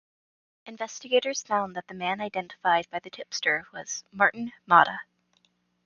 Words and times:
Investigators 0.65 1.43
found 1.43 1.75
that 1.75 1.85
the 1.87 1.93
man 1.93 2.21
identified 2.21 2.89
by 2.89 2.97
the 2.97 3.11
tipster 3.11 3.67
was 3.71 4.03
Martin 4.11 4.51
Motta. 4.67 5.01